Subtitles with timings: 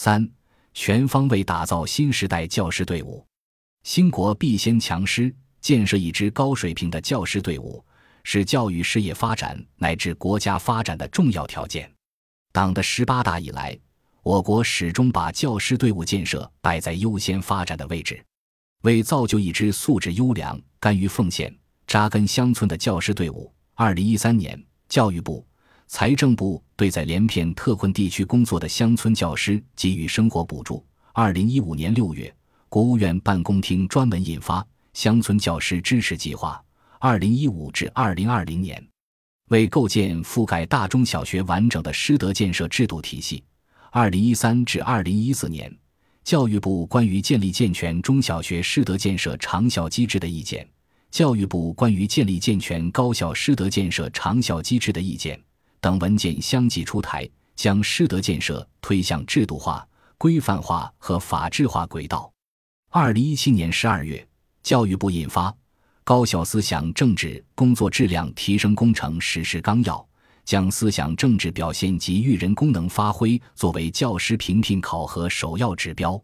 [0.00, 0.30] 三、
[0.74, 3.26] 全方位打造新时代教师队伍。
[3.82, 7.84] 兴国必先强师，建设一支高水平的教师队伍，
[8.22, 11.92] 是教育事业发展乃至国家发展的重要条件。
[12.52, 13.76] 党的十八大以来，
[14.22, 18.24] 我国始终把教师队伍建设摆在优先发展的位置。
[18.82, 21.52] 为造就一支素质优良、甘于奉献、
[21.88, 25.44] 扎根乡村的教师队伍，二零一三年，教育部、
[25.90, 30.84] 财政部对在连片特困地区工作的乡村教师给予生活补助。
[31.14, 32.32] 二零一五年六月，
[32.68, 34.60] 国务院办公厅专门印发
[34.92, 36.62] 《乡村教师支持计划
[37.00, 38.78] （二零一五至二零二零年）》，
[39.48, 43.42] 为构建覆盖大中小学完整的师德建设制度体系。
[43.90, 45.74] 二零一三至二零一四年。
[46.22, 50.68] 教育部关于建立健全中小学师德建设长效机制的意见，
[51.10, 55.40] 教育部关于建立健全高校师德建设长效机制的意见
[55.80, 62.32] 等文件相继出台，将师德建设推向制度化、规范化和法治化轨道。
[62.90, 64.26] 二零一七年十二月，
[64.62, 65.50] 教育部印发
[66.04, 69.96] 《高校思想政治工作质量提升工程实施纲要》。
[70.44, 76.18] 将思想政治表现及育人功能发挥作为教师评聘考核首要指标，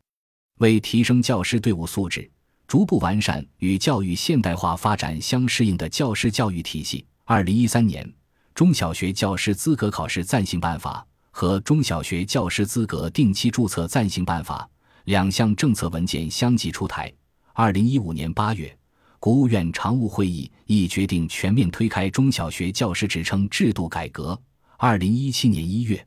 [0.60, 2.30] 为提升教师队伍素质，
[2.66, 7.04] 逐步完善与教育现代化发展相适应的教师教育体系。
[7.24, 8.02] 二零一三年，
[8.54, 11.04] 《中小学教师资格考试暂行办法》
[11.36, 14.68] 和《中小学教师资格定期注册暂行办法》
[15.06, 17.12] 两项政策文件相继出台。
[17.52, 18.76] 二零一五年八月。
[19.18, 24.38] 国务院常务会议亦决定全面推开中小学教师职称制度改革。
[24.76, 26.06] 二零一七年一月，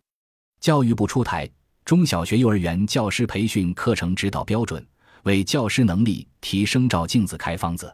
[0.61, 1.47] 教育部出台
[1.83, 4.79] 《中小学幼儿园教师培训课程指导标准》，
[5.23, 7.91] 为教师能力提升照镜子、开方子。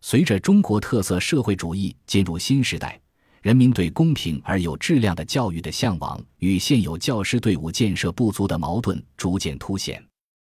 [0.00, 2.98] 随着中国特色社会主义进入新时代，
[3.44, 10.02] 人民对公平而有质量的教育的向往与现有教师队伍建设不足的矛盾逐渐凸显。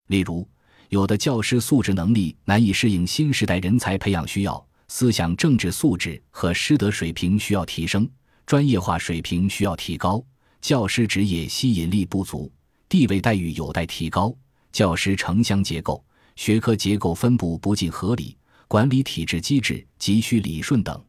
[0.05, 0.47] 例如，
[0.89, 8.07] 有的教师素质能力难以适应新时代人才培养需要，思想政治素质和师德水平需要提升，
[8.45, 10.23] 专业化水平需要提高，
[10.61, 12.51] 教师职业吸引力不足，
[12.87, 14.31] 地位待遇有待提高，
[14.71, 16.05] 教师城乡结构、
[16.35, 18.37] 学科结构分布不尽合理，
[18.67, 21.03] 管理体制机制急需理顺等。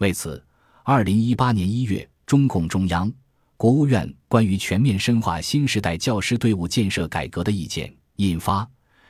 [0.00, 0.44] 为此，
[0.86, 3.10] 二零一八年一月，中共中央、
[3.56, 8.68] 国务院关于全面深化新时代教师队伍建设改革的意见印发。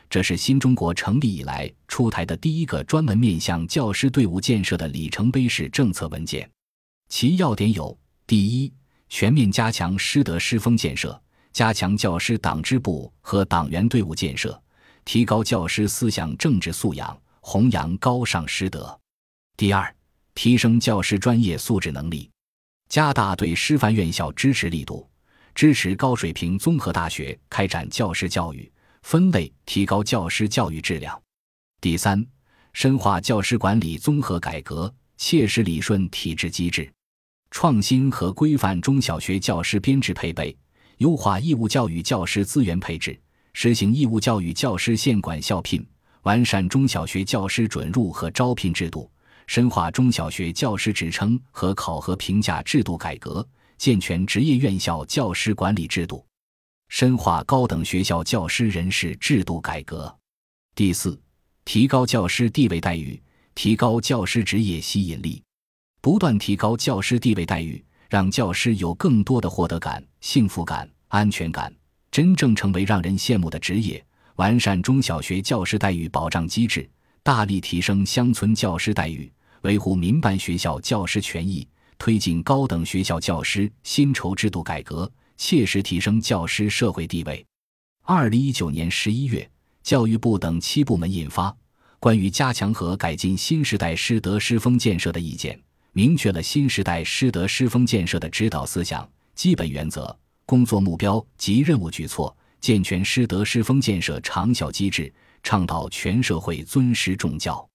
[0.08, 6.48] 这是新中国成立以来出台的第一个专门面向教师队伍建设的里程碑式政策文件，
[7.08, 8.72] 其要点有：第一，
[9.08, 11.20] 全面加强师德师风建设，
[11.52, 14.62] 加强教师党支部和党员队伍建设，
[15.04, 18.96] 提高教师思想政治素养，弘扬高尚师德；
[19.56, 19.92] 第二，
[20.34, 22.30] 提升教师专业素质能力，
[22.88, 25.08] 加大对师范院校支持力度，
[25.54, 28.70] 支持高水平综合大学开展教师教育。
[29.02, 31.20] 分类提高教师教育质量。
[31.78, 32.26] 第三，
[32.72, 36.90] 深化教师管理综合改革，切实理顺体制机制，
[37.50, 40.56] 创新和规范中小学教师编制配备，
[40.96, 43.20] 优化义务教育教师资源配置，
[43.52, 45.86] 实行义务教育教师县管校聘，
[46.22, 49.10] 完善中小学教师准入和招聘制度，
[49.46, 53.46] 深化中小学教师职称和考核评价制度改革，
[53.78, 56.24] 健全职业院校教师管理制度。
[56.88, 60.14] 深化高等学校教师人事制度改革。
[60.74, 61.20] 第四，
[61.64, 63.20] 提高教师地位待遇，
[63.54, 65.42] 提高教师职业吸引力，
[66.00, 71.74] 不断提高教师地位待遇，让教师有更多的获得感、幸福感、安全感，
[72.10, 74.04] 真正成为让人羡慕的职业。
[74.36, 76.88] 完善中小学教师待遇保障机制，
[77.22, 79.32] 大力提升乡村教师待遇，
[79.64, 81.66] 维护民办学校教师权益，
[81.98, 85.10] 推进高等学校教师薪酬制度改革。
[85.36, 87.44] 切实提升教师社会地位。
[88.02, 89.50] 二零一九年十一月，
[89.82, 91.50] 教育部等七部门印发
[91.98, 95.56] 《关于加强和改进新时代师德师风建设的意见》，
[95.92, 100.16] 明确了新时代师德师风建设的指导思想、基本原则、
[100.46, 105.12] 工作目标及任务举措，健全师德师风建设长效机制，
[105.42, 107.68] 倡导全社会尊师重教。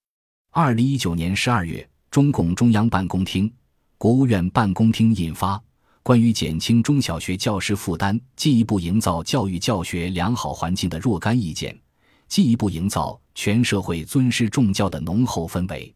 [0.52, 3.48] 二零一九年十二月，中共中央办公厅、
[3.96, 5.62] 国务院办公厅印发。
[6.02, 11.78] 关于减轻中小学教师负担、进一步营造教育教学良好环境的若干意见，
[12.26, 15.94] 进一步营造全社会尊师重教的浓厚氛围。